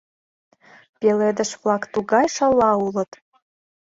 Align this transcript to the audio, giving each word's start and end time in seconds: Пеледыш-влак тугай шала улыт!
Пеледыш-влак 0.99 1.83
тугай 1.93 2.27
шала 2.35 2.71
улыт! 2.85 3.11